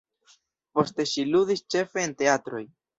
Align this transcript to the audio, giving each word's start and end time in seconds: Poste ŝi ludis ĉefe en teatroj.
Poste 0.79 1.07
ŝi 1.13 1.27
ludis 1.37 1.65
ĉefe 1.77 2.05
en 2.09 2.21
teatroj. 2.25 2.69